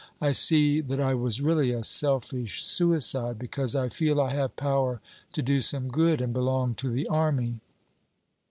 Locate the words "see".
0.31-0.81